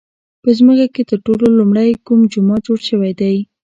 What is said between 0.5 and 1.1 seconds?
ځمکه کې